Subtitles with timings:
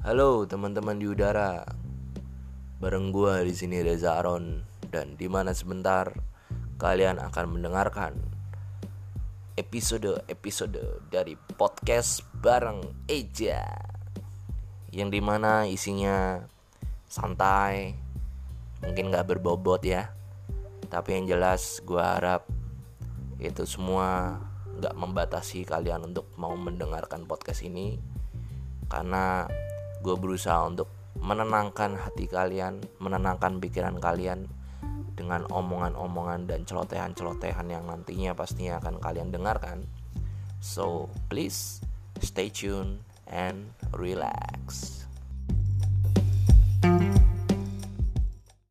[0.00, 1.60] Halo teman-teman di udara.
[2.80, 6.16] Bareng gua di sini Reza Aron dan di mana sebentar
[6.80, 8.16] kalian akan mendengarkan
[9.60, 12.80] episode-episode dari podcast bareng
[13.12, 13.60] Eja.
[14.88, 16.48] Yang di mana isinya
[17.04, 17.92] santai,
[18.80, 20.16] mungkin gak berbobot ya,
[20.88, 22.48] tapi yang jelas gua harap
[23.36, 24.40] itu semua
[24.80, 28.00] gak membatasi kalian untuk mau mendengarkan podcast ini.
[28.88, 29.44] Karena
[30.00, 30.88] gue berusaha untuk
[31.20, 34.48] menenangkan hati kalian, menenangkan pikiran kalian
[35.12, 39.84] dengan omongan-omongan dan celotehan-celotehan yang nantinya pastinya akan kalian dengarkan.
[40.64, 41.84] So, please
[42.24, 44.99] stay tuned and relax.